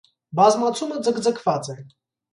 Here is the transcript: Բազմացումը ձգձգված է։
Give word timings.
Բազմացումը 0.39 0.97
ձգձգված 1.09 1.73
է։ 1.79 1.81